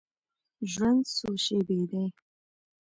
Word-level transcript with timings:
ژوند 0.71 1.01
څو 1.15 1.29
شیبې 1.43 1.79
دی. 1.89 2.05